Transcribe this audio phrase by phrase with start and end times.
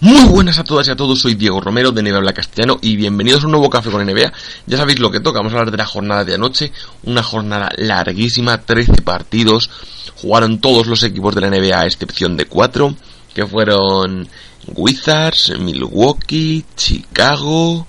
[0.00, 2.94] Muy buenas a todas y a todos, soy Diego Romero de NBA Habla Castellano y
[2.94, 4.32] bienvenidos a un nuevo café con NBA.
[4.64, 6.70] Ya sabéis lo que toca, vamos a hablar de la jornada de anoche,
[7.02, 9.68] una jornada larguísima, 13 partidos,
[10.14, 12.94] jugaron todos los equipos de la NBA a excepción de 4,
[13.34, 14.28] que fueron
[14.68, 17.87] Wizards, Milwaukee, Chicago,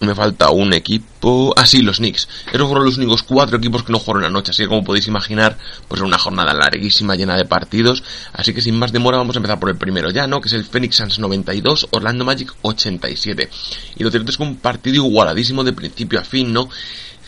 [0.00, 1.52] me falta un equipo.
[1.56, 2.28] Ah, sí, los Knicks.
[2.52, 4.50] Esos fueron los únicos cuatro equipos que no jugaron anoche.
[4.50, 5.58] Así que, como podéis imaginar,
[5.88, 8.02] pues una jornada larguísima, llena de partidos.
[8.32, 10.40] Así que, sin más demora, vamos a empezar por el primero ya, ¿no?
[10.40, 13.50] Que es el Phoenix Suns 92, Orlando Magic 87.
[13.96, 16.68] Y lo cierto es que un partido igualadísimo de principio a fin, ¿no?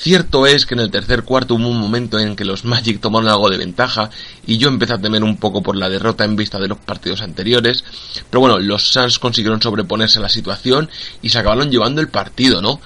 [0.02, 3.28] Cierto es que en el tercer cuarto hubo un momento en que los Magic tomaron
[3.28, 4.08] algo de ventaja
[4.46, 7.20] y yo empecé a temer un poco por la derrota en vista de los partidos
[7.20, 7.84] anteriores,
[8.30, 10.88] pero bueno, los Suns consiguieron sobreponerse a la situación
[11.20, 12.80] y se acabaron llevando el partido, ¿no?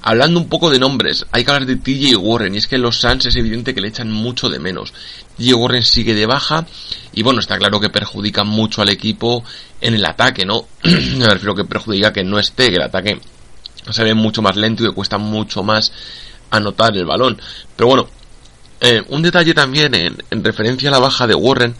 [0.00, 2.98] Hablando un poco de nombres, hay que hablar de TJ Warren y es que los
[2.98, 4.94] Suns es evidente que le echan mucho de menos.
[5.36, 6.66] TJ Warren sigue de baja
[7.12, 9.44] y bueno, está claro que perjudica mucho al equipo
[9.82, 10.66] en el ataque, ¿no?
[10.82, 13.20] Me refiero que perjudica que no esté, que el ataque
[13.90, 15.92] se ve mucho más lento y que cuesta mucho más
[16.56, 17.40] anotar el balón.
[17.76, 18.08] Pero bueno,
[18.80, 21.74] eh, un detalle también en, en, referencia a la baja de Warren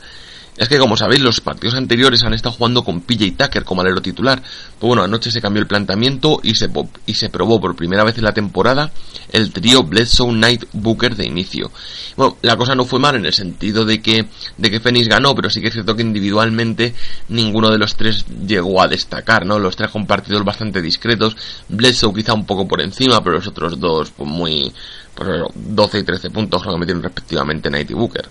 [0.57, 4.01] es que como sabéis los partidos anteriores han estado jugando con PJ Tucker como alero
[4.01, 4.41] titular.
[4.41, 6.71] Pues bueno, anoche se cambió el planteamiento y se,
[7.07, 8.93] y se probó por primera vez en la temporada
[9.33, 11.73] el trío Bledsoe Knight Booker de inicio.
[12.17, 15.35] Bueno, la cosa no fue mal en el sentido de que, de que Phoenix ganó,
[15.35, 16.95] pero sí que es cierto que individualmente
[17.29, 19.59] ninguno de los tres llegó a destacar, ¿no?
[19.59, 21.37] Los tres con partidos bastante discretos.
[21.69, 24.73] Bledsoe quizá un poco por encima, pero los otros dos pues muy,
[25.17, 28.29] pues 12 y 13 puntos lo que metieron respectivamente Knight y Booker.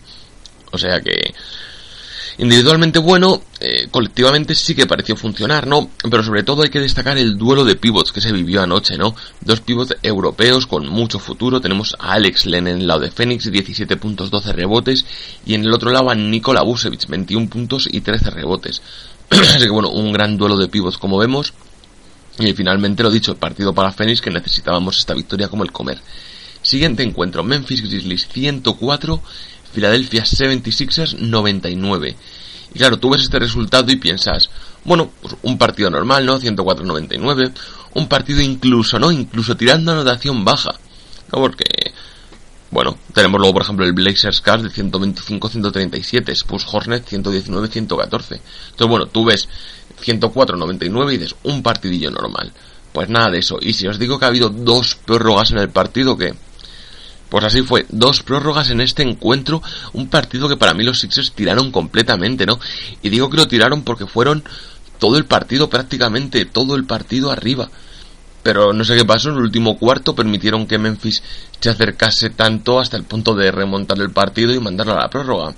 [0.72, 1.34] O sea que,
[2.38, 5.90] individualmente bueno, eh, colectivamente sí que pareció funcionar, ¿no?
[6.10, 9.16] Pero sobre todo hay que destacar el duelo de pivots que se vivió anoche, ¿no?
[9.42, 11.62] Dos pivots europeos con mucho futuro.
[11.62, 15.06] Tenemos a Alex Len en el lado de Phoenix, 17 puntos, 12 rebotes.
[15.46, 18.82] Y en el otro lado a Nikola Vucevic, 21 puntos y 13 rebotes.
[19.30, 21.54] Así que bueno, un gran duelo de pivots como vemos.
[22.40, 26.00] Y finalmente lo dicho, el partido para Phoenix que necesitábamos esta victoria como el comer.
[26.64, 29.22] Siguiente encuentro, Memphis Grizzlies 104,
[29.74, 32.16] Philadelphia 76ers 99.
[32.74, 34.50] Y claro, tú ves este resultado y piensas,
[34.84, 36.40] bueno, pues un partido normal, ¿no?
[36.40, 37.52] 104-99,
[37.94, 39.12] un partido incluso, ¿no?
[39.12, 40.72] Incluso tirando anotación baja,
[41.32, 41.40] ¿no?
[41.40, 41.66] Porque,
[42.72, 47.80] bueno, tenemos luego, por ejemplo, el Blazers Cars de 125-137, Spurs Hornets 119-114.
[47.82, 49.48] Entonces, bueno, tú ves
[50.04, 52.52] 104-99 y dices, un partidillo normal.
[52.92, 53.58] Pues nada de eso.
[53.60, 56.34] Y si os digo que ha habido dos prórrogas en el partido, que
[57.34, 59.64] pues así fue, dos prórrogas en este encuentro,
[59.94, 62.60] un partido que para mí los Sixers tiraron completamente, ¿no?
[63.02, 64.44] Y digo que lo tiraron porque fueron
[65.00, 67.72] todo el partido prácticamente, todo el partido arriba.
[68.44, 71.24] Pero no sé qué pasó, en el último cuarto permitieron que Memphis
[71.60, 75.56] se acercase tanto hasta el punto de remontar el partido y mandarlo a la prórroga.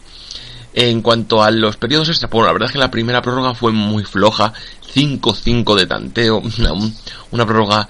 [0.73, 3.73] En cuanto a los periodos extra, bueno, la verdad es que la primera prórroga fue
[3.73, 4.53] muy floja,
[4.93, 6.71] 5-5 de tanteo, una,
[7.31, 7.89] una prórroga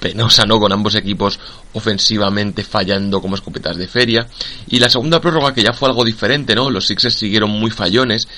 [0.00, 0.58] penosa, ¿no?
[0.58, 1.38] Con ambos equipos
[1.72, 4.26] ofensivamente fallando como escopetas de feria.
[4.68, 6.70] Y la segunda prórroga que ya fue algo diferente, ¿no?
[6.70, 8.28] Los Sixers siguieron muy fallones,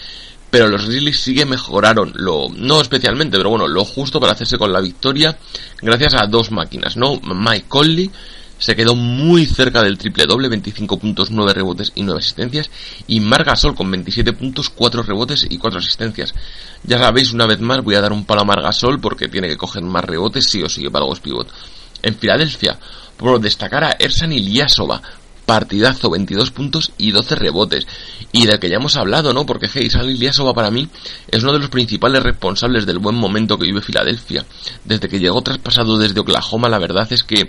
[0.51, 4.59] pero los Grizzlies sí que mejoraron, lo, no especialmente, pero bueno, lo justo para hacerse
[4.59, 5.39] con la victoria
[5.81, 7.21] gracias a dos máquinas, ¿no?
[7.23, 8.11] Mike Conley
[8.61, 12.71] se quedó muy cerca del triple doble, 25 puntos, 9 rebotes y 9 asistencias,
[13.09, 16.35] y Margasol con 27 puntos, 4 rebotes y 4 asistencias.
[16.85, 19.57] Ya sabéis, una vez más voy a dar un palo a Margasol porque tiene que
[19.57, 21.49] coger más rebotes sí o sí para los pivot.
[22.03, 22.79] En Filadelfia,
[23.17, 25.03] por destacar a Ersan Ilyasova,
[25.51, 27.85] partidazo, 22 puntos y 12 rebotes.
[28.31, 29.47] Y del que ya hemos hablado, ¿no?
[29.47, 30.89] Porque hey, Ilyasova para mí
[31.27, 34.45] es uno de los principales responsables del buen momento que vive Filadelfia.
[34.85, 37.49] Desde que llegó traspasado desde Oklahoma, la verdad es que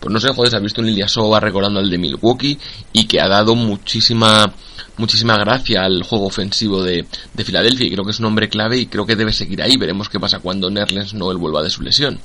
[0.00, 2.58] pues no sé, joder, se ha visto un Ilyasova recordando al de Milwaukee
[2.94, 4.50] y que ha dado muchísima
[4.96, 8.78] muchísima gracia al juego ofensivo de, de Filadelfia y creo que es un hombre clave
[8.78, 9.76] y creo que debe seguir ahí.
[9.76, 12.18] Veremos qué pasa cuando Nerlens no vuelva de su lesión.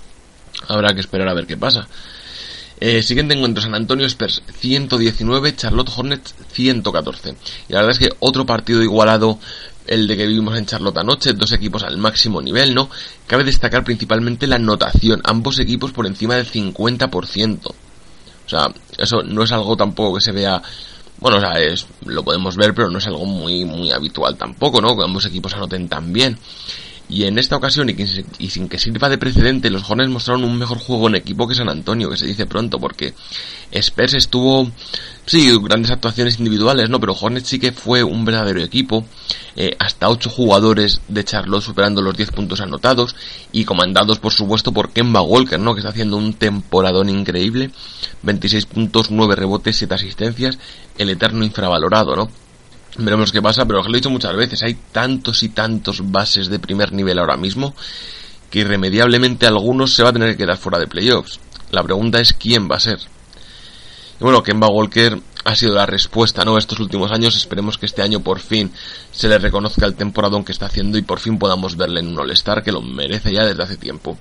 [0.69, 1.89] Habrá que esperar a ver qué pasa.
[2.79, 7.35] Eh, siguiente encuentro, San Antonio Spurs 119, Charlotte Hornets 114.
[7.67, 9.39] Y la verdad es que otro partido igualado
[9.85, 12.89] el de que vivimos en Charlotte anoche, dos equipos al máximo nivel, ¿no?
[13.25, 17.59] Cabe destacar principalmente la anotación, ambos equipos por encima del 50%.
[17.65, 17.73] O
[18.49, 18.67] sea,
[18.97, 20.61] eso no es algo tampoco que se vea
[21.19, 24.81] bueno, o sea, es, lo podemos ver, pero no es algo muy, muy habitual tampoco,
[24.81, 24.95] ¿no?
[24.97, 26.37] Que ambos equipos anoten tan bien.
[27.11, 30.77] Y en esta ocasión, y, sin que sirva de precedente, los Hornets mostraron un mejor
[30.77, 33.15] juego en equipo que San Antonio, que se dice pronto, porque
[33.71, 34.71] Spurs estuvo,
[35.25, 36.99] sí, grandes actuaciones individuales, ¿no?
[36.99, 39.05] Pero Hornets sí que fue un verdadero equipo,
[39.55, 43.15] eh, hasta 8 jugadores de Charlotte superando los 10 puntos anotados,
[43.51, 45.73] y comandados, por supuesto, por Kemba Walker, ¿no?
[45.73, 47.71] Que está haciendo un temporadón increíble,
[48.21, 50.59] 26 puntos, 9 rebotes, 7 asistencias,
[50.99, 52.29] el eterno infravalorado, ¿no?
[52.97, 56.49] Veremos qué pasa, pero os lo he dicho muchas veces, hay tantos y tantos bases
[56.49, 57.73] de primer nivel ahora mismo
[58.49, 61.39] que irremediablemente algunos se va a tener que quedar fuera de playoffs.
[61.71, 62.99] La pregunta es quién va a ser.
[64.19, 66.57] Y bueno, Kemba Walker ha sido la respuesta, ¿no?
[66.57, 68.71] Estos últimos años, esperemos que este año por fin
[69.11, 72.19] se le reconozca el temporadón que está haciendo y por fin podamos verle en un
[72.19, 74.17] All-Star que lo merece ya desde hace tiempo.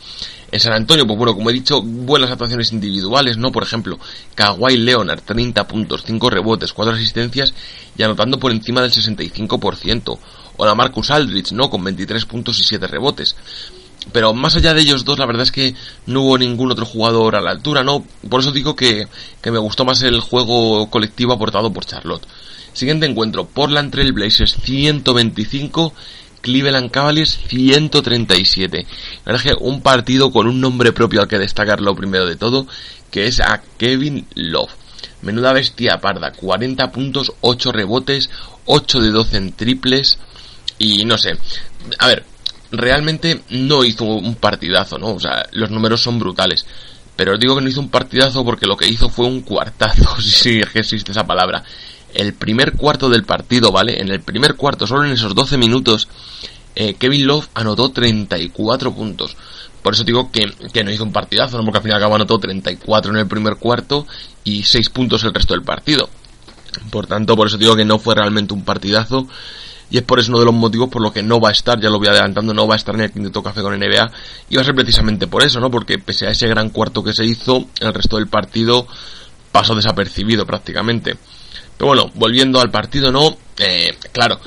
[0.50, 3.52] En San Antonio, pues bueno, como he dicho, buenas actuaciones individuales, ¿no?
[3.52, 3.98] Por ejemplo,
[4.34, 7.52] Kawhi Leonard, 30 puntos, 5 rebotes, 4 asistencias
[7.96, 10.18] y anotando por encima del 65%.
[10.60, 11.70] O la Marcus Aldridge, ¿no?
[11.70, 13.36] Con 23 puntos y 7 rebotes.
[14.12, 15.74] Pero más allá de ellos dos, la verdad es que
[16.06, 18.04] no hubo ningún otro jugador a la altura, ¿no?
[18.28, 19.06] Por eso digo que,
[19.42, 22.26] que me gustó más el juego colectivo aportado por Charlotte.
[22.72, 25.92] Siguiente encuentro, Portland Trail Blazers 125,
[26.40, 28.86] Cleveland Cavaliers 137.
[29.24, 32.26] La verdad es que un partido con un nombre propio al que destacar lo primero
[32.26, 32.66] de todo,
[33.10, 34.70] que es a Kevin Love.
[35.22, 38.30] Menuda bestia parda, 40 puntos, 8 rebotes,
[38.66, 40.18] 8 de 12 en triples
[40.78, 41.36] y no sé.
[41.98, 42.24] A ver,
[42.70, 45.14] realmente no hizo un partidazo, ¿no?
[45.14, 46.66] O sea, los números son brutales.
[47.16, 50.60] Pero digo que no hizo un partidazo porque lo que hizo fue un cuartazo, si
[50.60, 51.64] es que existe esa palabra.
[52.14, 54.00] El primer cuarto del partido, ¿vale?
[54.00, 56.08] En el primer cuarto, solo en esos 12 minutos,
[56.74, 59.36] eh, Kevin Love anotó 34 puntos.
[59.82, 61.64] Por eso digo que, que, no hizo un partidazo, ¿no?
[61.64, 64.06] porque al final acabó anotó 34 en el primer cuarto
[64.44, 66.08] y 6 puntos el resto del partido.
[66.90, 69.26] Por tanto, por eso digo que no fue realmente un partidazo
[69.90, 71.80] y es por eso uno de los motivos por los que no va a estar,
[71.80, 74.10] ya lo voy adelantando, no va a estar en el quinto café con NBA
[74.50, 75.70] y va a ser precisamente por eso, ¿no?
[75.70, 78.86] Porque pese a ese gran cuarto que se hizo, el resto del partido
[79.50, 81.16] pasó desapercibido prácticamente.
[81.76, 83.36] Pero bueno, volviendo al partido, ¿no?
[83.58, 84.40] Eh, claro,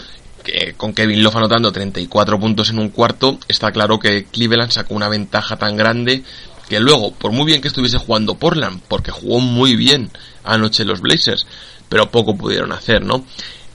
[0.43, 4.93] que con Kevin Love anotando 34 puntos en un cuarto, está claro que Cleveland sacó
[4.93, 6.23] una ventaja tan grande
[6.69, 10.09] que luego, por muy bien que estuviese jugando Portland, porque jugó muy bien
[10.43, 11.45] anoche los Blazers,
[11.89, 13.25] pero poco pudieron hacer, ¿no?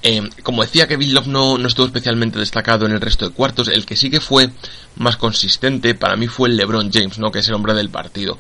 [0.03, 3.69] Eh, como decía, Kevin Love no, no, estuvo especialmente destacado en el resto de cuartos.
[3.69, 4.51] El que sí que fue
[4.97, 7.31] más consistente para mí fue el LeBron James, ¿no?
[7.31, 8.39] Que es el hombre del partido.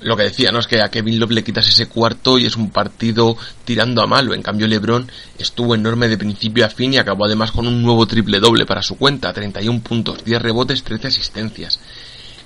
[0.00, 0.58] Lo que decía, ¿no?
[0.58, 4.06] Es que a Kevin Love le quitas ese cuarto y es un partido tirando a
[4.06, 4.34] malo.
[4.34, 8.06] En cambio, LeBron estuvo enorme de principio a fin y acabó además con un nuevo
[8.06, 9.32] triple doble para su cuenta.
[9.32, 11.78] 31 puntos, 10 rebotes, 13 asistencias.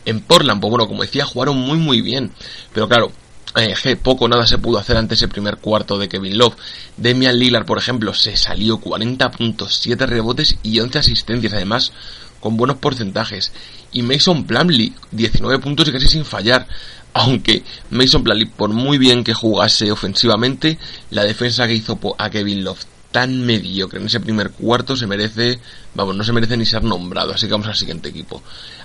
[0.05, 2.31] En Portland, pues bueno, como decía, jugaron muy muy bien.
[2.75, 3.11] Pero claro,
[3.57, 6.57] eh, poco nada se pudo hacer ante ese primer cuarto de Kevin Love.
[6.97, 11.93] Demian Lillard, por ejemplo, se salió 40 puntos, 7 rebotes y 11 asistencias, además
[12.41, 13.53] con buenos porcentajes.
[13.93, 16.67] Y Mason Plumlee, 19 puntos y casi sin fallar.
[17.15, 20.79] Aunque Mason Plumlee, por muy bien que jugase ofensivamente,
[21.11, 22.85] la defensa que hizo a Kevin Love
[23.17, 25.59] tan mediocre en ese primer cuarto se merece,
[25.95, 27.33] vamos, no se merece ni ser nombrado.
[27.33, 28.43] Así que vamos al siguiente equipo.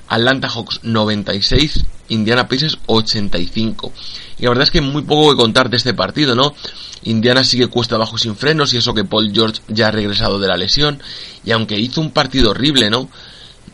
[0.08, 3.92] Atlanta Hawks 96, Indiana Pacers 85.
[4.40, 6.56] Y la verdad es que muy poco que contar de este partido, ¿no?
[7.04, 10.48] Indiana sigue cuesta abajo sin frenos y eso que Paul George ya ha regresado de
[10.48, 11.04] la lesión.
[11.44, 13.10] Y aunque hizo un partido horrible, ¿no?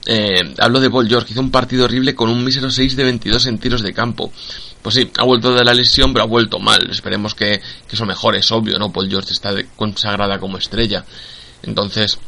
[0.07, 3.45] Eh, hablo de Paul George, hizo un partido horrible con un mísero 6 de 22
[3.45, 4.31] en tiros de campo.
[4.81, 6.89] Pues sí, ha vuelto de la lesión, pero ha vuelto mal.
[6.89, 8.91] Esperemos que, que eso mejore, es obvio, ¿no?
[8.91, 11.03] Paul George está consagrada como estrella.
[11.63, 12.19] Entonces,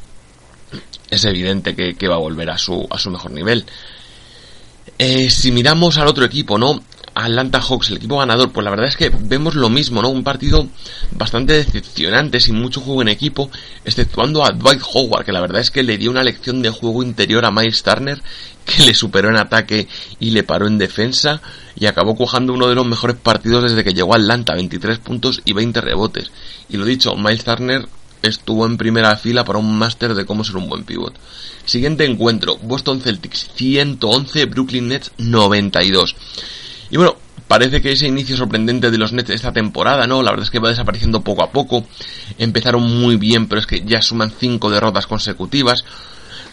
[1.10, 3.66] es evidente que, que, va a volver a su, a su mejor nivel.
[4.98, 6.84] Eh, si miramos al otro equipo, ¿no?
[7.25, 10.10] Atlanta Hawks, el equipo ganador, pues la verdad es que vemos lo mismo, ¿no?
[10.10, 10.68] Un partido
[11.12, 13.50] bastante decepcionante, sin mucho juego en equipo,
[13.86, 17.04] exceptuando a Dwight Howard, que la verdad es que le dio una lección de juego
[17.04, 18.21] interior a Miles Turner,
[18.66, 19.88] que le superó en ataque
[20.20, 21.41] y le paró en defensa,
[21.75, 25.41] y acabó cojando uno de los mejores partidos desde que llegó a Atlanta, 23 puntos
[25.46, 26.32] y 20 rebotes.
[26.70, 27.88] Y lo dicho, Miles Turner
[28.22, 31.15] estuvo en primera fila para un máster de cómo ser un buen pivot.
[31.65, 36.15] Siguiente encuentro, Boston Celtics 111, Brooklyn Nets 92.
[36.91, 37.15] Y bueno,
[37.48, 40.22] parece que ese inicio sorprendente de los Nets esta temporada, ¿no?
[40.22, 41.86] La verdad es que va desapareciendo poco a poco.
[42.38, 45.84] Empezaron muy bien, pero es que ya suman 5 derrotas consecutivas.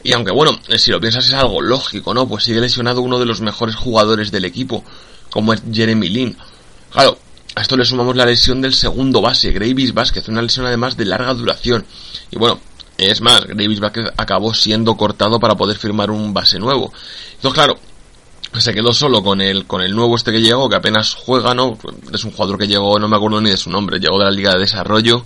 [0.03, 2.29] Y aunque bueno, si lo piensas es algo lógico, ¿no?
[2.29, 4.85] Pues sigue lesionado uno de los mejores jugadores del equipo,
[5.31, 6.37] como es Jeremy Lin.
[6.93, 7.19] Claro,
[7.57, 11.07] a esto le sumamos la lesión del segundo base, Gravis Vázquez, una lesión además de
[11.07, 11.85] larga duración.
[12.31, 12.61] Y bueno,
[12.99, 16.93] es más, Gravis Vázquez acabó siendo cortado para poder firmar un base nuevo.
[17.35, 17.79] Entonces, claro,
[18.61, 21.79] se quedó solo con el, con el nuevo este que llegó, que apenas juega, ¿no?
[22.13, 24.31] Es un jugador que llegó, no me acuerdo ni de su nombre, llegó de la
[24.31, 25.25] Liga de Desarrollo.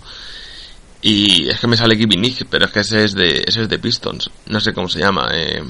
[1.03, 3.79] Y es que me sale Kibinich, pero es que ese es de, ese es de
[3.79, 4.31] Pistons.
[4.47, 5.63] No sé cómo se llama, eh.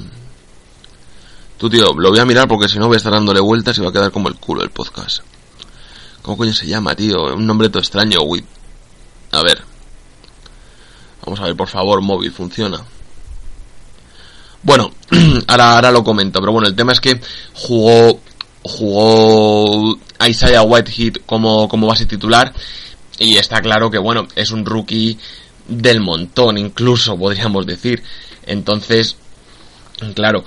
[1.57, 3.83] Tú, tío, lo voy a mirar porque si no voy a estar dándole vueltas y
[3.83, 5.21] va a quedar como el culo el podcast.
[6.23, 7.35] ¿Cómo coño se llama, tío?
[7.35, 8.45] Un nombre todo extraño, Wit.
[9.33, 9.63] A ver.
[11.25, 12.83] Vamos a ver, por favor, móvil, funciona.
[14.63, 14.91] Bueno,
[15.47, 17.21] ahora, ahora lo comento, pero bueno, el tema es que
[17.55, 18.21] jugó,
[18.63, 22.53] jugó Isaiah Whitehead como, como base titular
[23.19, 25.19] y está claro que, bueno, es un rookie
[25.69, 28.03] del montón, incluso podríamos decir.
[28.47, 29.17] Entonces,
[30.15, 30.45] claro,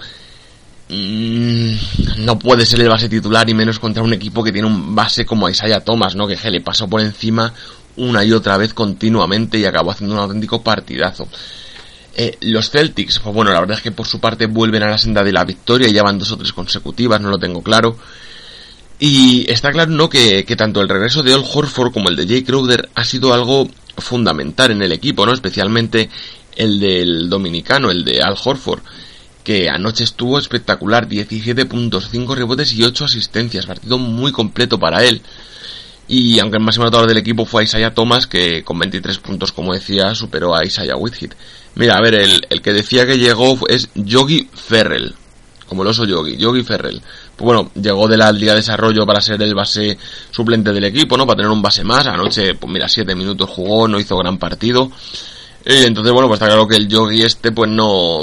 [0.90, 1.74] mm,
[2.20, 5.26] no puede ser el base titular y menos contra un equipo que tiene un base
[5.26, 6.28] como Isaiah Thomas, ¿no?
[6.28, 7.54] Que le pasó por encima
[7.96, 11.28] una y otra vez continuamente y acabó haciendo un auténtico partidazo.
[12.16, 15.00] Eh, los Celtics, pues bueno, la verdad es que por su parte vuelven a la
[15.00, 17.98] senda de la victoria ya van dos o tres consecutivas, no lo tengo claro.
[19.00, 20.10] Y está claro, ¿no?
[20.10, 23.68] Que, tanto el regreso de Al Horford como el de Jay Crowder ha sido algo
[23.98, 25.34] fundamental en el equipo, ¿no?
[25.34, 26.10] Especialmente
[26.56, 28.82] el del dominicano, el de Al Horford,
[29.44, 35.04] que anoche estuvo espectacular, 17 puntos, 5 rebotes y 8 asistencias, partido muy completo para
[35.04, 35.22] él.
[36.08, 39.74] Y aunque el máximo anotador del equipo fue Isaiah Thomas, que con 23 puntos, como
[39.74, 41.32] decía, superó a Isaiah Whithead.
[41.76, 45.16] Mira, a ver, el, el que decía que llegó es Yogi Ferrell,
[45.68, 47.02] como el oso Yogi, Yogi Ferrell.
[47.36, 49.98] Pues bueno, llegó de la Liga de Desarrollo para ser el base
[50.30, 51.26] suplente del equipo, ¿no?
[51.26, 52.06] Para tener un base más.
[52.06, 54.92] Anoche, pues mira, 7 minutos jugó, no hizo gran partido.
[55.66, 58.20] Y entonces, bueno, pues está claro que el Yogi este, pues no...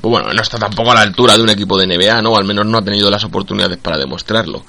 [0.00, 2.36] Pues bueno, no está tampoco a la altura de un equipo de NBA, ¿no?
[2.36, 4.64] Al menos no ha tenido las oportunidades para demostrarlo.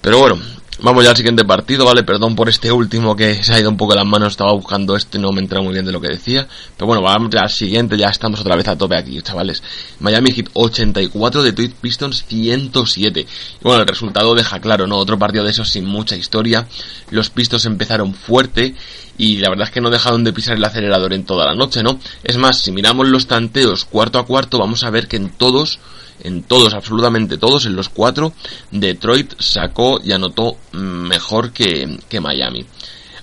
[0.00, 0.38] Pero bueno,
[0.80, 2.02] Vamos ya al siguiente partido, ¿vale?
[2.02, 4.96] Perdón por este último que se ha ido un poco de las manos, estaba buscando
[4.96, 6.48] esto y no me entraba muy bien de lo que decía.
[6.76, 9.62] Pero bueno, vamos al siguiente, ya estamos otra vez a tope aquí, chavales.
[10.00, 13.20] Miami Heat 84, Detroit Pistons 107.
[13.20, 13.26] Y
[13.62, 14.96] bueno, el resultado deja claro, ¿no?
[14.96, 16.66] Otro partido de esos sin mucha historia.
[17.10, 18.74] Los Pistons empezaron fuerte
[19.18, 21.82] y la verdad es que no dejaron de pisar el acelerador en toda la noche,
[21.82, 21.98] ¿no?
[22.24, 25.78] Es más, si miramos los tanteos cuarto a cuarto, vamos a ver que en todos
[26.22, 28.32] en todos, absolutamente todos, en los cuatro,
[28.70, 32.64] Detroit sacó y anotó mejor que, Miami.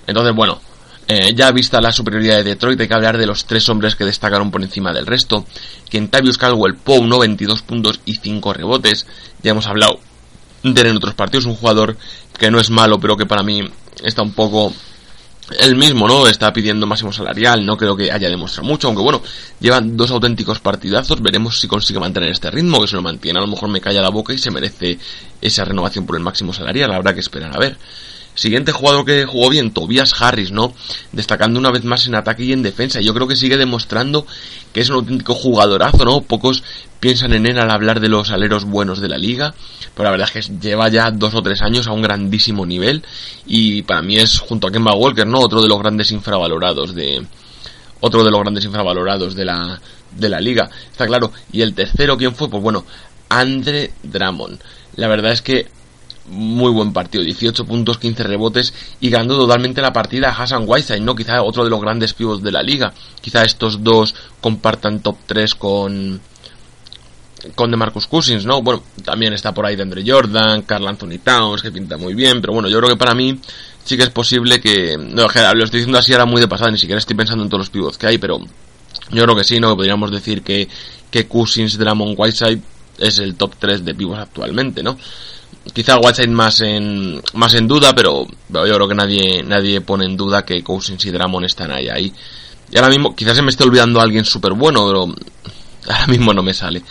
[0.06, 0.60] Entonces, bueno,
[1.08, 4.04] eh, ya vista la superioridad de Detroit, hay que hablar de los tres hombres que
[4.04, 5.46] destacaron por encima del resto.
[5.88, 9.06] Kentavious Caldwell Poe, 92 puntos y 5 rebotes.
[9.42, 9.98] Ya hemos hablado
[10.62, 11.96] de él en otros partidos, un jugador
[12.38, 13.62] que no es malo, pero que para mí
[14.04, 14.74] está un poco
[15.58, 16.26] él mismo, ¿no?
[16.26, 19.22] Está pidiendo máximo salarial, no creo que haya demostrado mucho, aunque bueno,
[19.58, 23.42] llevan dos auténticos partidazos, veremos si consigue mantener este ritmo, que se lo mantiene, a
[23.42, 24.98] lo mejor me calla la boca y se merece
[25.40, 27.76] esa renovación por el máximo salarial, habrá que esperar a ver.
[28.34, 30.72] Siguiente jugador que jugó bien, Tobias Harris, ¿no?
[31.12, 33.00] Destacando una vez más en ataque y en defensa.
[33.00, 34.26] Yo creo que sigue demostrando
[34.72, 36.22] que es un auténtico jugadorazo, ¿no?
[36.22, 36.62] Pocos
[37.00, 39.54] piensan en él al hablar de los aleros buenos de la liga,
[39.94, 43.02] pero la verdad es que lleva ya dos o tres años a un grandísimo nivel
[43.46, 45.40] y para mí es junto a Kemba Walker, ¿no?
[45.40, 47.26] Otro de los grandes infravalorados de
[48.00, 49.80] otro de los grandes infravalorados de la
[50.16, 51.32] de la liga, está claro.
[51.52, 52.48] Y el tercero quién fue?
[52.48, 52.84] Pues bueno,
[53.28, 54.60] Andre Drummond.
[54.96, 55.68] La verdad es que
[56.30, 61.00] muy buen partido, 18 puntos, 15 rebotes y ganando totalmente la partida a Hassan Whiteside,
[61.00, 61.14] ¿no?
[61.14, 62.92] Quizá otro de los grandes pivots de la liga.
[63.20, 66.20] Quizá estos dos compartan top 3 con
[67.54, 68.62] con DeMarcus Cousins, ¿no?
[68.62, 72.52] Bueno, también está por ahí Andre Jordan, Carl Anthony Towns, que pinta muy bien, pero
[72.52, 73.38] bueno, yo creo que para mí
[73.84, 74.96] sí que es posible que...
[74.98, 77.60] No, lo estoy diciendo así ahora muy de pasada, ni siquiera estoy pensando en todos
[77.60, 78.38] los pivots que hay, pero
[79.10, 79.74] yo creo que sí, ¿no?
[79.74, 80.68] Podríamos decir que,
[81.10, 82.60] que Cousins, Dramon, Whiteside
[82.98, 84.98] es el top 3 de pivots actualmente, ¿no?
[85.72, 90.16] Quizá Whiteside más en, más en duda, pero, yo creo que nadie, nadie pone en
[90.16, 92.12] duda que Cousins y Dramon están ahí, ahí.
[92.70, 95.14] Y ahora mismo, quizás se me esté olvidando alguien súper bueno, pero
[95.92, 96.82] ahora mismo no me sale.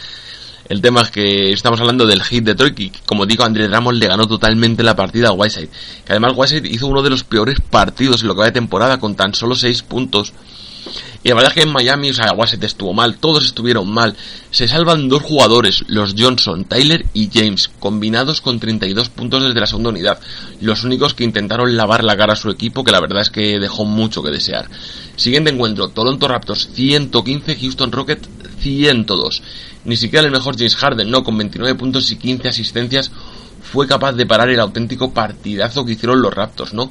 [0.70, 3.96] El tema es que estamos hablando del hit de Troy y como digo, André Ramos
[3.96, 5.70] le ganó totalmente la partida a Whiteside.
[6.06, 9.00] Que además Whiteside hizo uno de los peores partidos en lo que va de temporada
[9.00, 10.32] con tan solo 6 puntos.
[11.24, 14.16] Y la verdad que en Miami, o sea, Whiteside estuvo mal, todos estuvieron mal.
[14.52, 19.68] Se salvan dos jugadores, los Johnson, Tyler y James, combinados con 32 puntos desde la
[19.68, 20.20] segunda unidad.
[20.62, 23.60] Los únicos que intentaron lavar la cara a su equipo, que la verdad es que
[23.60, 24.70] dejó mucho que desear.
[25.18, 28.30] Siguiente encuentro, Toronto Raptors 115, Houston Rockets
[28.62, 29.42] 102.
[29.86, 33.12] Ni siquiera el mejor James Harden, no, con 29 puntos y 15 asistencias,
[33.62, 36.90] fue capaz de parar el auténtico partidazo que hicieron los Raptors, ¿no?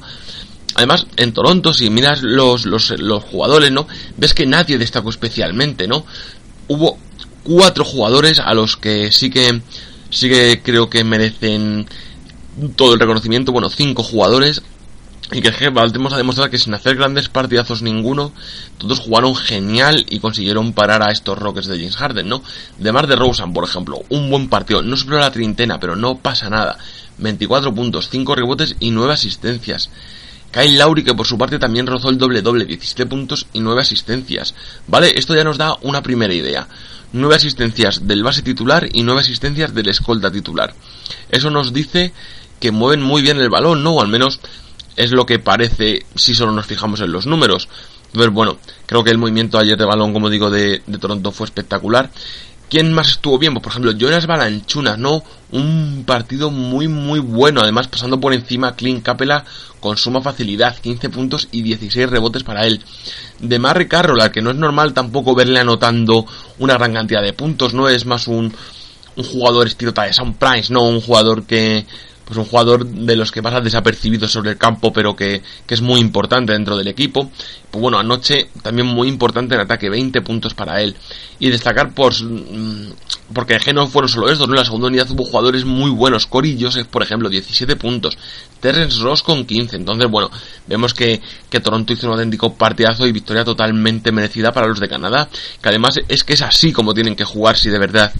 [0.75, 3.87] Además, en Toronto, si miras los, los, los jugadores, ¿no?
[4.17, 6.05] Ves que nadie destacó especialmente, ¿no?
[6.67, 6.97] Hubo
[7.43, 9.61] cuatro jugadores a los que sí que
[10.11, 11.87] sí que creo que merecen
[12.75, 13.51] todo el reconocimiento.
[13.51, 14.61] Bueno, cinco jugadores
[15.31, 18.31] y que volvemos a demostrar que sin hacer grandes partidazos ninguno,
[18.79, 22.41] todos jugaron genial y consiguieron parar a estos Rockets de James Harden, ¿no?
[22.79, 26.17] De Mar de Rosen, por ejemplo, un buen partido, no superó la treintena, pero no
[26.17, 26.77] pasa nada.
[27.19, 29.89] 24 puntos, 5 rebotes y 9 asistencias.
[30.51, 33.81] Kyle Lowry que por su parte también rozó el doble doble, 17 puntos y 9
[33.81, 34.55] asistencias.
[34.87, 35.13] ¿Vale?
[35.15, 36.67] Esto ya nos da una primera idea.
[37.13, 40.73] 9 asistencias del base titular y 9 asistencias del escolta titular.
[41.29, 42.13] Eso nos dice
[42.59, 43.95] que mueven muy bien el balón, ¿no?
[43.95, 44.39] O al menos
[44.95, 47.69] es lo que parece si solo nos fijamos en los números.
[48.11, 52.11] Pero bueno, creo que el movimiento ayer de balón, como digo, de, Toronto fue espectacular.
[52.69, 53.53] ¿Quién más estuvo bien?
[53.53, 55.23] Pues por ejemplo, Jonas Balanchunas, ¿no?
[55.51, 59.43] Un partido muy muy bueno, además pasando por encima Clint Capela
[59.79, 62.81] con suma facilidad, 15 puntos y 16 rebotes para él.
[63.39, 66.25] De Marre Carroll, al que no es normal tampoco verle anotando
[66.59, 67.89] una gran cantidad de puntos, ¿no?
[67.89, 68.53] Es más un,
[69.15, 70.83] un jugador estilo Tyson Price, ¿no?
[70.83, 71.87] Un jugador que
[72.29, 75.81] pues un jugador de los que pasa desapercibido sobre el campo, pero que, que, es
[75.81, 77.31] muy importante dentro del equipo.
[77.71, 80.95] Pues bueno, anoche también muy importante en ataque, 20 puntos para él.
[81.39, 82.91] Y destacar por, mm,
[83.33, 84.53] porque que no fueron solo estos, ¿no?
[84.53, 86.27] En la segunda unidad hubo jugadores muy buenos.
[86.27, 88.15] Cory Joseph, por ejemplo, 17 puntos.
[88.59, 89.77] Terrence Ross con 15.
[89.77, 90.29] Entonces, bueno,
[90.67, 91.19] vemos que,
[91.49, 95.29] que Toronto hizo un auténtico partidazo y victoria totalmente merecida para los de Canadá.
[95.59, 98.13] Que además es que es así como tienen que jugar si de verdad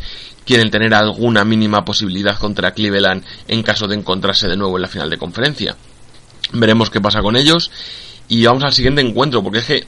[0.46, 4.88] quieren tener alguna mínima posibilidad contra Cleveland en caso de encontrarse de nuevo en la
[4.88, 5.76] final de conferencia.
[6.54, 7.70] Veremos qué pasa con ellos
[8.28, 9.88] y vamos al siguiente encuentro porque es que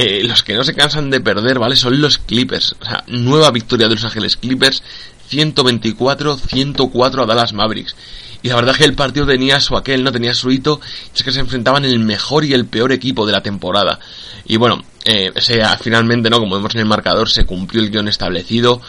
[0.00, 1.74] eh, los que no se cansan de perder, ¿vale?
[1.74, 2.76] Son los Clippers.
[2.80, 4.82] O sea, nueva victoria de Los Ángeles Clippers,
[5.30, 7.96] 124-104 a Dallas Mavericks.
[8.42, 10.80] Y la verdad es que el partido tenía su aquel, no tenía su hito,
[11.12, 13.98] es que se enfrentaban el mejor y el peor equipo de la temporada.
[14.46, 16.38] Y bueno, eh, sea, finalmente, ¿no?
[16.38, 18.80] Como vemos en el marcador, se cumplió el guion establecido.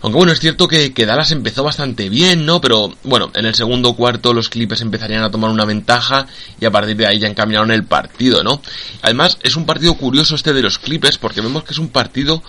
[0.00, 2.60] Aunque bueno, es cierto que, que, Dallas empezó bastante bien, ¿no?
[2.60, 6.26] Pero bueno, en el segundo cuarto los Clippers empezarían a tomar una ventaja
[6.60, 8.62] y a partir de ahí ya encaminaron el partido, ¿no?
[9.02, 12.42] Además, es un partido curioso este de los Clippers porque vemos que es un partido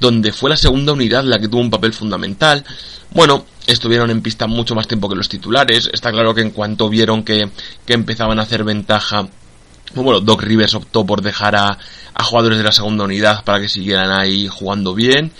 [0.00, 2.64] donde fue la segunda unidad la que tuvo un papel fundamental.
[3.10, 5.90] Bueno, estuvieron en pista mucho más tiempo que los titulares.
[5.92, 7.50] Está claro que en cuanto vieron que,
[7.86, 9.28] que empezaban a hacer ventaja,
[9.94, 11.78] bueno, Doc Rivers optó por dejar a,
[12.14, 15.32] a jugadores de la segunda unidad para que siguieran ahí jugando bien.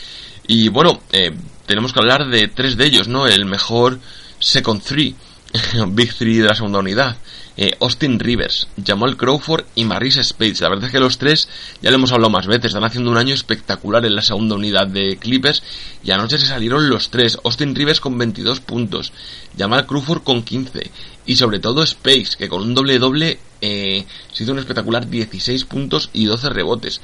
[0.47, 1.33] Y bueno, eh,
[1.67, 3.27] tenemos que hablar de tres de ellos, ¿no?
[3.27, 3.99] El mejor
[4.39, 5.15] Second Three,
[5.89, 7.17] Big Three de la segunda unidad.
[7.57, 10.61] Eh, Austin Rivers, Jamal Crawford y Marisa Spades.
[10.61, 11.49] La verdad es que los tres,
[11.81, 14.89] ya lo hemos hablado más veces, están haciendo un año espectacular en la segunda unidad
[14.89, 15.63] de Clippers
[16.03, 17.39] y anoche se salieron los tres.
[17.45, 19.13] Austin Rivers con 22 puntos,
[19.57, 20.91] Jamal Crawford con 15
[21.27, 25.65] y sobre todo Spades, que con un doble doble eh, se hizo un espectacular 16
[25.67, 27.01] puntos y 12 rebotes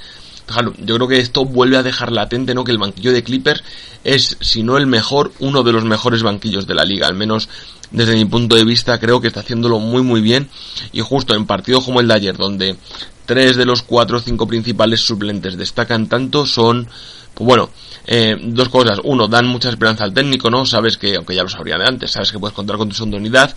[0.78, 2.64] yo creo que esto vuelve a dejar latente, ¿no?
[2.64, 3.62] Que el banquillo de Clippers
[4.04, 7.06] es, si no el mejor, uno de los mejores banquillos de la liga.
[7.06, 7.48] Al menos
[7.90, 10.48] desde mi punto de vista creo que está haciéndolo muy muy bien.
[10.92, 12.76] Y justo en partidos como el de ayer, donde
[13.26, 16.88] tres de los cuatro o cinco principales suplentes destacan tanto, son,
[17.34, 17.70] pues bueno,
[18.06, 18.98] eh, dos cosas.
[19.04, 20.66] Uno, dan mucha esperanza al técnico, ¿no?
[20.66, 23.18] Sabes que, aunque ya lo sabría de antes, sabes que puedes contar con tu segunda
[23.18, 23.54] unidad.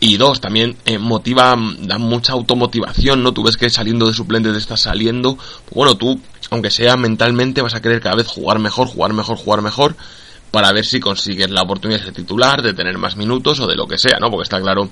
[0.00, 3.32] Y dos, también eh, motiva, da mucha automotivación, ¿no?
[3.32, 5.38] Tú ves que saliendo de suplente te estás saliendo.
[5.72, 9.62] Bueno, tú, aunque sea mentalmente, vas a querer cada vez jugar mejor, jugar mejor, jugar
[9.62, 9.96] mejor.
[10.50, 13.74] Para ver si consigues la oportunidad de ser titular, de tener más minutos o de
[13.74, 14.30] lo que sea, ¿no?
[14.30, 14.88] Porque está claro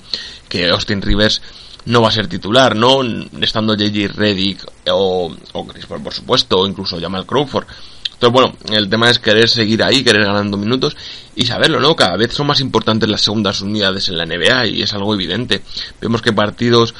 [0.48, 1.40] que Austin Rivers
[1.84, 3.00] no va a ser titular, ¿no?
[3.40, 7.66] Estando JJ Reddick o, o por supuesto, o incluso Jamal Crawford.
[8.22, 10.96] Entonces, bueno, el tema es querer seguir ahí, querer ganando minutos
[11.34, 11.96] y saberlo, ¿no?
[11.96, 15.60] Cada vez son más importantes las segundas unidades en la NBA y es algo evidente.
[16.00, 16.94] Vemos que partidos,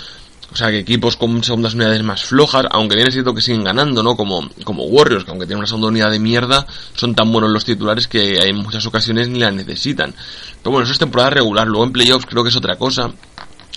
[0.52, 3.62] o sea, que equipos con segundas unidades más flojas, aunque bien es cierto que siguen
[3.62, 4.16] ganando, ¿no?
[4.16, 7.64] Como, como Warriors, que aunque tienen una segunda unidad de mierda, son tan buenos los
[7.64, 10.12] titulares que en muchas ocasiones ni la necesitan.
[10.60, 11.68] Pero bueno, eso es temporada regular.
[11.68, 13.12] Luego en playoffs creo que es otra cosa.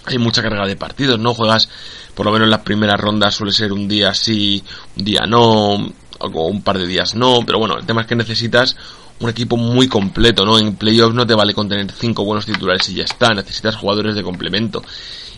[0.07, 1.35] Hay mucha carga de partidos, ¿no?
[1.35, 1.69] Juegas,
[2.15, 4.63] por lo menos en las primeras rondas suele ser un día sí,
[4.97, 5.91] un día no,
[6.33, 8.75] o un par de días no, pero bueno, el tema es que necesitas
[9.19, 10.59] un equipo muy completo, ¿no?
[10.59, 14.15] En playoffs no te vale con tener cinco buenos titulares y ya está, necesitas jugadores
[14.15, 14.83] de complemento.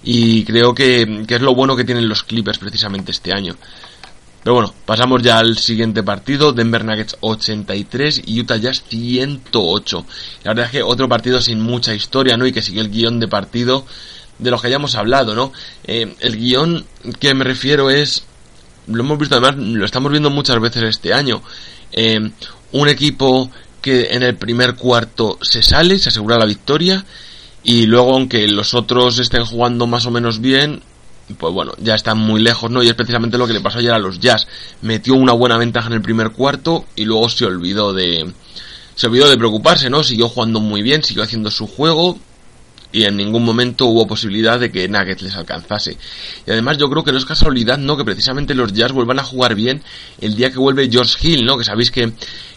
[0.04, 3.56] Y creo que, que es lo bueno que tienen los Clippers precisamente este año.
[4.44, 10.06] Pero bueno, pasamos ya al siguiente partido, Denver Nuggets 83 y Utah Jazz 108.
[10.44, 12.48] La verdad es que otro partido sin mucha historia, ¿no?
[12.48, 13.86] Y que sigue el guion de partido
[14.40, 15.52] de los que hayamos hablado, ¿no?
[15.84, 16.86] Eh, el guion
[17.20, 18.24] que me refiero es
[18.88, 21.42] lo hemos visto además, lo estamos viendo muchas veces este año.
[21.92, 22.32] Eh,
[22.72, 23.50] un equipo
[23.82, 27.06] que en el primer cuarto se sale, se asegura la victoria
[27.64, 30.82] y luego aunque los otros estén jugando más o menos bien,
[31.38, 32.82] pues bueno, ya están muy lejos, ¿no?
[32.82, 34.48] Y es precisamente lo que le pasó ayer a los Jazz.
[34.82, 38.32] Metió una buena ventaja en el primer cuarto y luego se olvidó de
[38.96, 40.04] se olvidó de preocuparse, ¿no?
[40.04, 42.18] Siguió jugando muy bien, siguió haciendo su juego
[42.92, 45.98] y en ningún momento hubo posibilidad de que Nuggets les alcanzase.
[46.46, 47.98] Y además yo creo que no es casualidad, ¿no?
[47.98, 49.82] Que precisamente los Jazz vuelvan a jugar bien
[50.22, 51.58] el día que vuelve George Hill, ¿no?
[51.58, 52.12] Que sabéis que,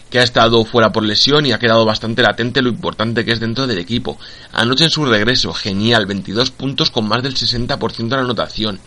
[0.09, 3.39] que ha estado fuera por lesión y ha quedado bastante latente lo importante que es
[3.39, 4.17] dentro del equipo.
[4.53, 8.79] Anoche en su regreso, genial, 22 puntos con más del 60% de la anotación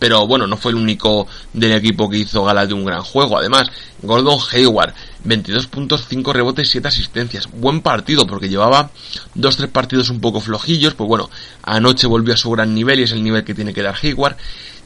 [0.00, 3.38] pero bueno, no fue el único del equipo que hizo gala de un gran juego.
[3.38, 3.70] Además,
[4.02, 7.48] Gordon Hayward, 22 puntos, 5 rebotes, 7 asistencias.
[7.52, 8.90] Buen partido, porque llevaba
[9.36, 10.94] 2-3 partidos un poco flojillos.
[10.94, 11.28] Pues bueno,
[11.62, 14.36] anoche volvió a su gran nivel y es el nivel que tiene que dar Hayward.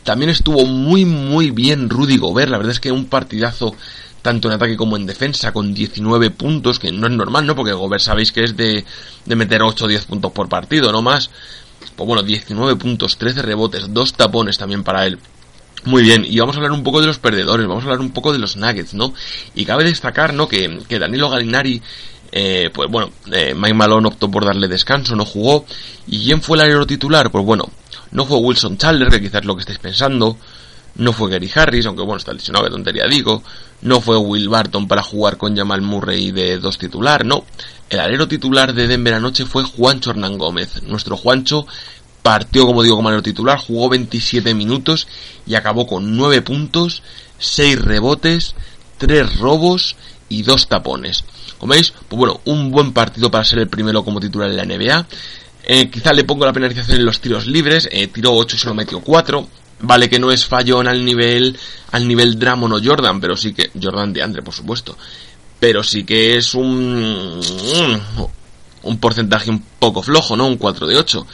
[0.03, 2.51] También estuvo muy, muy bien Rudy Gobert.
[2.51, 3.77] La verdad es que un partidazo
[4.21, 7.55] tanto en ataque como en defensa, con 19 puntos, que no es normal, ¿no?
[7.55, 8.85] Porque Gobert sabéis que es de,
[9.27, 11.31] de meter 8 o 10 puntos por partido, no más.
[11.97, 15.19] Pues bueno, 19 puntos, 13 rebotes, 2 tapones también para él.
[15.85, 18.11] Muy bien, y vamos a hablar un poco de los perdedores, vamos a hablar un
[18.11, 19.13] poco de los Nuggets, ¿no?
[19.55, 20.49] Y cabe destacar, ¿no?
[20.49, 21.83] Que, que Danilo Galinari,
[22.33, 25.67] eh, pues bueno, eh, Mike Malone optó por darle descanso, no jugó.
[26.07, 27.31] ¿Y quién fue el alero titular?
[27.31, 27.71] Pues bueno,
[28.13, 30.39] no fue Wilson Chandler, que quizás es lo que estáis pensando.
[30.97, 33.43] No fue Gary Harris, aunque bueno, está lesionado, que tontería digo.
[33.83, 37.45] No fue Will Barton para jugar con Jamal Murray de dos titular, no.
[37.95, 40.83] El alero titular de Denver anoche fue Juancho Hernán Gómez.
[40.83, 41.65] Nuestro Juancho
[42.25, 45.07] partió, como digo, como alero titular, jugó 27 minutos
[45.47, 47.05] y acabó con 9 puntos,
[47.39, 48.57] 6 rebotes,
[48.99, 49.95] 3 robos
[50.29, 51.25] y 2 tapones.
[51.59, 54.65] Como veis, pues bueno, un buen partido para ser el primero como titular en la
[54.65, 55.07] NBA.
[55.63, 58.75] Eh, quizá le pongo la penalización en los tiros libres, eh, tiró 8 y solo
[58.75, 59.49] metió 4.
[59.83, 61.57] Vale que no es fallón al nivel,
[61.93, 64.97] al nivel Dramon o Jordan, pero sí que, Jordan de Andre, por supuesto.
[65.65, 67.41] Pero sí que es un,
[68.83, 70.47] un porcentaje un poco flojo, ¿no?
[70.47, 71.27] Un 4 de 8.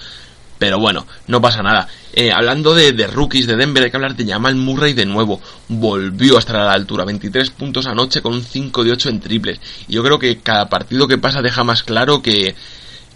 [0.56, 1.88] Pero bueno, no pasa nada.
[2.12, 5.40] Eh, hablando de, de, rookies de Denver, hay que hablar de Jamal Murray de nuevo.
[5.66, 7.04] Volvió a estar a la altura.
[7.04, 9.60] 23 puntos anoche con un 5 de 8 en triples.
[9.88, 12.54] Y yo creo que cada partido que pasa deja más claro que,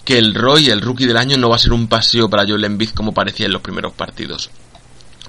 [0.04, 2.64] que el Roy, el rookie del año, no va a ser un paseo para Joel
[2.64, 4.50] Embiid como parecía en los primeros partidos.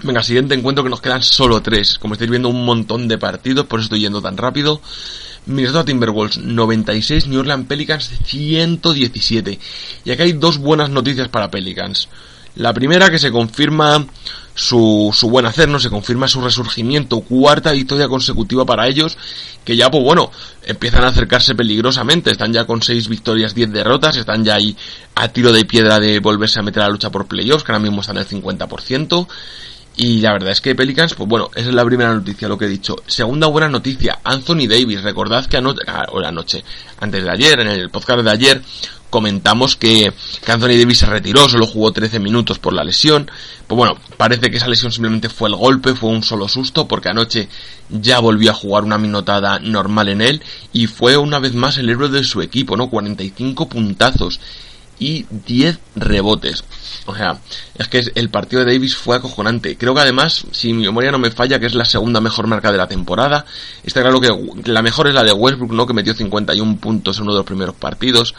[0.02, 2.00] Venga, siguiente encuentro que nos quedan solo tres.
[2.00, 4.82] Como estáis viendo, un montón de partidos, por eso estoy yendo tan rápido.
[5.46, 9.60] Minnesota Timberwolves 96, New Orleans Pelicans 117.
[10.04, 12.10] Y aquí hay dos buenas noticias para Pelicans.
[12.56, 14.06] La primera que se confirma
[14.56, 15.80] su, su buen hacer, ¿no?
[15.80, 19.18] Se confirma su resurgimiento, cuarta victoria consecutiva para ellos,
[19.66, 20.32] que ya, pues bueno,
[20.64, 24.76] empiezan a acercarse peligrosamente, están ya con 6 victorias, 10 derrotas, están ya ahí
[25.16, 27.84] a tiro de piedra de volverse a meter a la lucha por playoffs, que ahora
[27.84, 29.28] mismo están en el 50%,
[29.98, 32.66] y la verdad es que Pelicans, pues bueno, esa es la primera noticia, lo que
[32.66, 32.98] he dicho.
[33.08, 35.04] Segunda buena noticia, Anthony Davis.
[35.04, 36.64] Recordad que anoche, ah, o la noche,
[37.00, 38.62] antes de ayer, en el podcast de ayer,
[39.10, 40.12] comentamos que,
[40.44, 43.32] que, Anthony Davis se retiró, solo jugó 13 minutos por la lesión.
[43.68, 47.10] Pues bueno, parece que esa lesión simplemente fue el golpe, fue un solo susto, porque
[47.10, 47.48] anoche
[47.90, 50.42] ya volvió a jugar una minutada normal en él
[50.74, 52.90] y fue una vez más el héroe de su equipo, ¿no?
[52.90, 54.42] 45 puntazos
[55.00, 56.64] y 10 rebotes.
[57.06, 57.40] O sea,
[57.78, 59.78] es que el partido de Davis fue acojonante.
[59.78, 62.72] Creo que además, si mi memoria no me falla, que es la segunda mejor marca
[62.72, 63.46] de la temporada.
[63.84, 64.32] Está claro que
[64.72, 65.86] la mejor es la de Westbrook, ¿no?
[65.86, 68.34] Que metió 51 puntos en uno de los primeros partidos.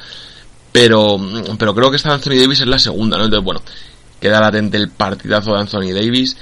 [0.73, 1.19] Pero,
[1.59, 3.25] pero creo que esta de Anthony Davis es la segunda, ¿no?
[3.25, 3.63] Entonces, bueno,
[4.21, 6.37] queda latente el partidazo de Anthony Davis.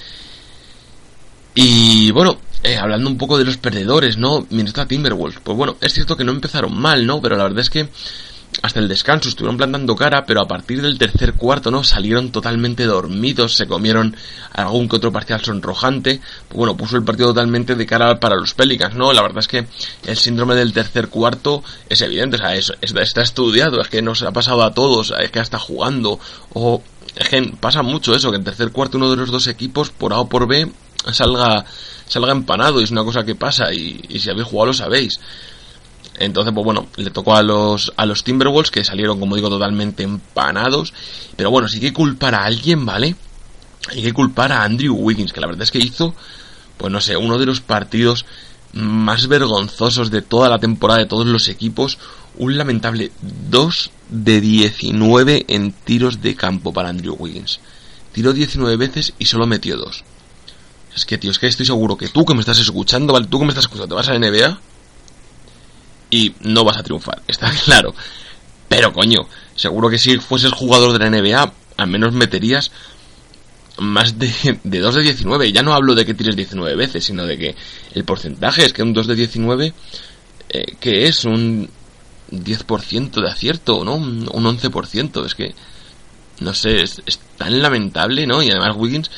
[1.55, 4.47] Y bueno, eh, hablando un poco de los perdedores, ¿no?
[4.51, 5.41] Minnesota Timberwolves.
[5.43, 7.21] Pues bueno, es cierto que no empezaron mal, ¿no?
[7.21, 7.89] Pero la verdad es que
[8.65, 11.85] hasta el descanso estuvieron plantando cara, pero a partir del tercer cuarto, ¿no?
[11.85, 14.17] Salieron totalmente dormidos, se comieron
[14.55, 16.23] algún que otro parcial sonrojante.
[16.49, 19.13] Pues bueno, puso el partido totalmente de cara para los Pelicans, ¿no?
[19.13, 19.67] La verdad es que
[20.07, 24.23] el síndrome del tercer cuarto es evidente, o sea, es, está estudiado, es que nos
[24.23, 26.19] ha pasado a todos, es que hasta jugando,
[26.55, 26.83] o
[27.61, 30.29] pasa mucho eso, que en tercer cuarto uno de los dos equipos, por A o
[30.31, 30.73] por B,
[31.13, 31.67] salga,
[32.09, 35.21] salga empanado, y es una cosa que pasa, y, y si habéis jugado lo sabéis.
[36.19, 40.05] Entonces, pues bueno, le tocó a los, a los Timberwolves que salieron, como digo, totalmente
[40.05, 40.93] empanados.
[41.37, 43.17] Pero bueno, hay que culpar a alguien, ¿vale?
[43.91, 46.15] Hay que culpar a Andrew Wiggins, que la verdad es que hizo,
[46.77, 48.25] pues no sé, uno de los partidos
[48.73, 51.99] más vergonzosos de toda la temporada de todos los equipos.
[52.37, 53.13] Un lamentable
[53.51, 57.61] 2 de 19 en tiros de campo para Andrew Wiggins.
[58.13, 60.05] Tiró 19 veces y solo metió 2.
[60.95, 63.27] Es que, tío, es que estoy seguro que tú que me estás escuchando, ¿vale?
[63.27, 64.59] Tú que me estás escuchando, ¿te vas a la NBA?
[66.11, 67.95] Y no vas a triunfar, está claro.
[68.69, 72.71] Pero coño, seguro que si fueses jugador de la NBA, al menos meterías
[73.79, 75.53] más de, de 2 de 19.
[75.53, 77.55] Ya no hablo de que tires 19 veces, sino de que
[77.95, 79.75] el porcentaje es que un 2 de 19,
[80.51, 81.69] eh, que es un
[82.31, 83.95] 10% de acierto, ¿no?
[83.97, 85.25] Un 11%.
[85.27, 85.55] Es que,
[86.41, 88.43] no sé, es, es tan lamentable, ¿no?
[88.43, 89.11] Y además Wiggins,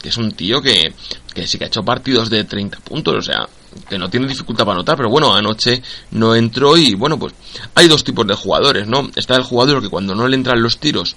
[0.00, 0.92] que es un tío que,
[1.34, 3.48] que sí que ha hecho partidos de 30 puntos, o sea,
[3.88, 5.82] que no tiene dificultad para anotar, pero bueno, anoche
[6.12, 7.34] no entró y bueno, pues
[7.74, 9.10] hay dos tipos de jugadores, ¿no?
[9.14, 11.16] Está el jugador que cuando no le entran los tiros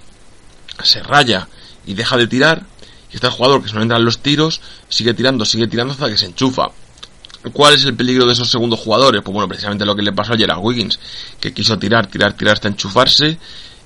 [0.84, 1.48] se raya
[1.86, 2.66] y deja de tirar,
[3.12, 5.94] y está el jugador que si no le entran los tiros sigue tirando, sigue tirando
[5.94, 6.68] hasta que se enchufa.
[7.54, 9.22] ¿Cuál es el peligro de esos segundos jugadores?
[9.24, 11.00] Pues bueno, precisamente lo que le pasó ayer a Wiggins,
[11.40, 13.38] que quiso tirar, tirar, tirar hasta enchufarse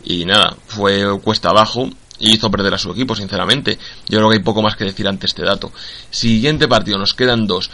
[0.06, 3.78] y nada, fue cuesta abajo y hizo perder a su equipo, sinceramente.
[4.08, 5.72] Yo creo que hay poco más que decir ante este dato.
[6.10, 7.70] Siguiente partido, nos quedan dos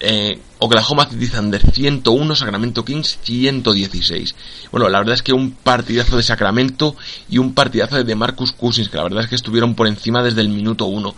[0.00, 4.34] eh, Oklahoma City Thunder 101, Sacramento Kings 116.
[4.72, 6.96] Bueno, la verdad es que un partidazo de Sacramento
[7.28, 10.40] y un partidazo de Marcus Cousins, que la verdad es que estuvieron por encima desde
[10.40, 11.14] el minuto 1.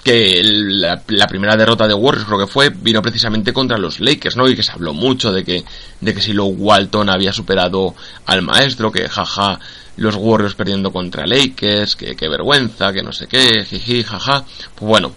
[0.02, 4.48] que la, primera derrota de Warriors creo que fue vino precisamente contra los Lakers, ¿no?
[4.48, 5.64] Y que se habló mucho de que
[6.00, 7.94] de que si lo Walton había superado
[8.26, 9.60] al maestro, que jaja
[9.96, 14.44] los Warriors perdiendo contra Lakers, que, vergüenza, que no sé qué, jiji, jaja.
[14.74, 15.12] Pues bueno,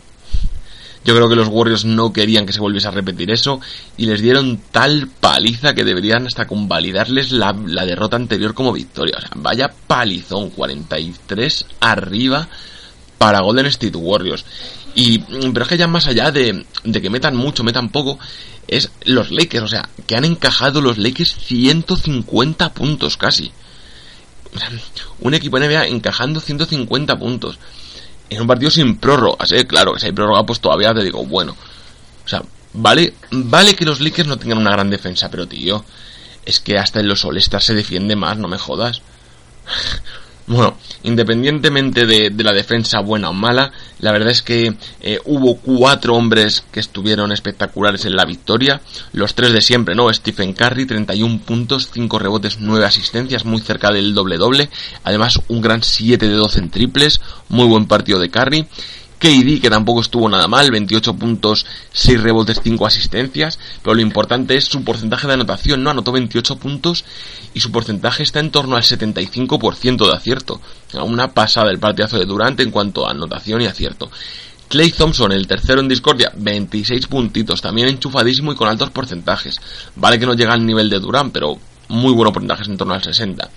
[1.05, 3.61] yo creo que los Warriors no querían que se volviese a repetir eso
[3.95, 9.15] y les dieron tal paliza que deberían hasta convalidarles la, derrota anterior como victoria.
[9.17, 12.47] O sea, vaya palizón, 43 arriba
[13.17, 14.45] para Golden State Warriors.
[14.95, 18.17] Y, pero es que ya más allá de, de que metan mucho, metan poco,
[18.67, 23.51] es los Lakers, o sea, que han encajado los Lakers 150 puntos casi.
[25.19, 27.59] Un equipo NBA encajando 150 puntos
[28.29, 31.25] en un partido sin prórroga, así claro, que si hay prórroga pues todavía te digo,
[31.25, 31.55] bueno,
[32.25, 35.85] o sea, vale, vale que los Lakers no tengan una gran defensa, pero tío,
[36.45, 39.01] es que hasta en los all se defiende más, no me jodas.
[40.47, 46.13] Bueno, independientemente de, la defensa buena o mala, la verdad es que eh, hubo cuatro
[46.13, 48.81] hombres que estuvieron espectaculares en la victoria.
[49.11, 50.13] Los tres de siempre, ¿no?
[50.13, 54.69] Stephen Curry, 31 puntos, 5 rebotes, 9 asistencias, muy cerca del doble-doble.
[55.03, 58.67] Además, un gran 7 de 12 en triples, muy buen partido de Curry.
[59.25, 64.55] KD, que tampoco estuvo nada mal, 28 puntos, 6 rebotes, 5 asistencias, pero lo importante
[64.55, 65.89] es su porcentaje de anotación, ¿no?
[65.89, 67.05] Anotó 28 puntos
[67.55, 70.61] y su porcentaje está en torno al 75% de acierto.
[70.93, 74.11] Una pasada el partidazo de Durante en cuanto a anotación y acierto.
[74.67, 79.59] Clay Thompson, el tercero en discordia, 26 puntitos, también enchufadísimo y con altos porcentajes.
[79.95, 81.57] Vale que no llega al nivel de Durant, pero
[81.87, 83.49] muy buenos porcentajes en torno al 60.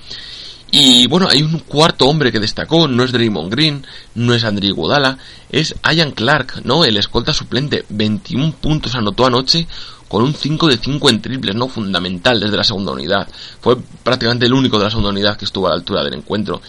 [0.70, 4.74] Y bueno, hay un cuarto hombre que destacó, no es Draymond Green, no es Andrew
[4.74, 5.16] Godala,
[5.50, 6.85] es Ian Clark, ¿no?
[6.85, 9.66] El escolta suplente, 21 puntos anotó anoche
[10.09, 11.68] con un 5 de 5 en triples, ¿no?
[11.68, 13.28] Fundamental desde la segunda unidad.
[13.61, 16.61] Fue prácticamente el único de la segunda unidad que estuvo a la altura del encuentro.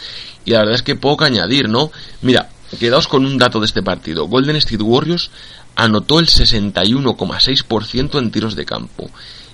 [0.45, 1.91] Y la verdad es que poco añadir, ¿no?
[2.21, 4.27] Mira, quedaos con un dato de este partido.
[4.27, 5.31] Golden State Warriors
[5.75, 9.09] anotó el 61,6% en tiros de campo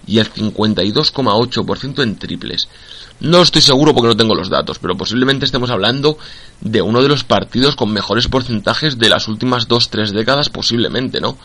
[0.07, 2.67] y el 52,8% en triples.
[3.19, 6.17] No estoy seguro porque no tengo los datos, pero posiblemente estemos hablando
[6.61, 11.37] de uno de los partidos con mejores porcentajes de las últimas 2-3 décadas, posiblemente, ¿no?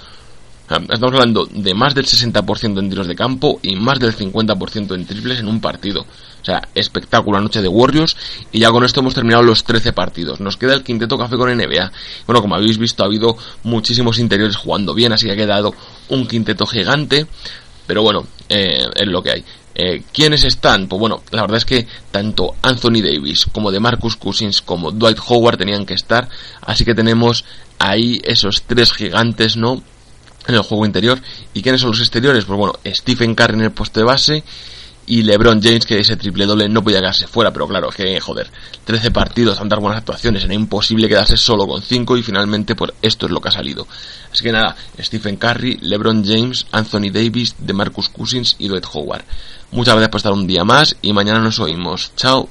[0.71, 5.05] Estamos hablando de más del 60% en tiros de campo y más del 50% en
[5.05, 6.03] triples en un partido.
[6.03, 8.17] O sea, espectacular noche de Warriors.
[8.53, 10.39] Y ya con esto hemos terminado los 13 partidos.
[10.39, 11.91] Nos queda el quinteto café con NBA.
[12.25, 15.75] Bueno, como habéis visto, ha habido muchísimos interiores jugando bien, así que ha quedado
[16.09, 17.27] un quinteto gigante.
[17.89, 19.45] Pero bueno, eh, es lo que hay.
[19.75, 20.89] Eh, ¿Quiénes están?
[20.89, 25.19] Pues bueno, la verdad es que tanto Anthony Davis como de Marcus Cousins como Dwight
[25.27, 26.29] Howard tenían que estar.
[26.61, 27.45] Así que tenemos
[27.79, 29.83] ahí esos tres gigantes, ¿no?
[30.47, 31.21] En el juego interior.
[31.55, 32.45] ¿Y quiénes son los exteriores?
[32.45, 34.45] Pues bueno, Stephen Curry en el puesto de base
[35.11, 38.49] y LeBron James, que ese triple doble no podía quedarse fuera, pero claro, que joder,
[38.85, 43.27] 13 partidos, tantas buenas actuaciones, era imposible quedarse solo con 5 y finalmente por esto
[43.27, 43.89] es lo que ha salido.
[44.33, 49.25] Así que nada, Stephen Curry, LeBron James, Anthony Davis, DeMarcus Cousins y Dwight Howard.
[49.73, 52.13] Muchas gracias por estar un día más y mañana nos oímos.
[52.17, 52.49] Chao.